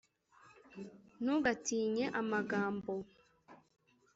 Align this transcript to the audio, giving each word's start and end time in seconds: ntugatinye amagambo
ntugatinye 1.23 2.05
amagambo 2.19 2.93